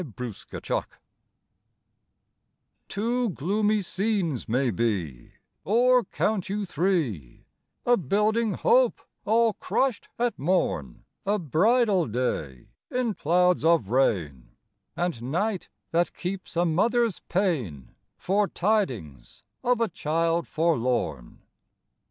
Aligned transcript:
THE 0.03 0.33
HAPPY 0.51 0.61
TIME 0.61 0.83
Two 2.89 3.29
gloomy 3.29 3.83
scenes 3.83 4.49
may 4.49 4.71
be, 4.71 5.33
Or 5.63 6.03
count 6.05 6.49
you 6.49 6.65
three: 6.65 7.45
A 7.85 7.97
building 7.97 8.55
hope 8.55 8.99
all 9.25 9.53
crushed 9.53 10.07
at 10.17 10.39
morn, 10.39 11.05
A 11.23 11.37
bridal 11.37 12.07
day 12.07 12.69
in 12.89 13.13
clouds 13.13 13.63
of 13.63 13.89
rain, 13.89 14.55
And 14.97 15.21
night 15.21 15.69
that 15.91 16.15
keeps 16.15 16.55
a 16.55 16.65
mother's 16.65 17.19
pain 17.29 17.93
For 18.17 18.47
tidings 18.47 19.43
of 19.63 19.79
a 19.79 19.87
child 19.87 20.47
forlorn. 20.47 21.43